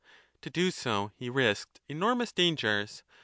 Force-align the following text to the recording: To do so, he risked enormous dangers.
To 0.41 0.49
do 0.49 0.71
so, 0.71 1.11
he 1.15 1.29
risked 1.29 1.79
enormous 1.87 2.31
dangers. 2.31 3.03